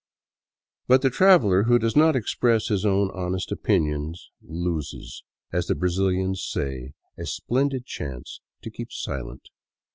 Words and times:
But 0.87 1.03
the 1.03 1.11
traveler 1.11 1.65
who 1.65 1.77
does 1.77 1.95
not 1.95 2.15
express 2.15 2.69
his 2.69 2.87
own 2.87 3.11
honest 3.13 3.51
opinions," 3.51 4.31
loses," 4.41 5.21
as 5.53 5.67
the 5.67 5.75
Brazilians 5.75 6.43
say,'' 6.43 6.93
a 7.19 7.27
splendid 7.27 7.85
chance 7.85 8.41
to 8.63 8.71
keep 8.71 8.91
silent." 8.91 9.49